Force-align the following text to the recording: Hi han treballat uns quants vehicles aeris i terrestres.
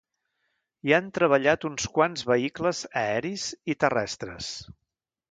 Hi 0.87 0.93
han 0.97 1.09
treballat 1.17 1.67
uns 1.69 1.85
quants 1.97 2.25
vehicles 2.29 2.81
aeris 3.01 3.43
i 3.75 3.75
terrestres. 3.85 4.49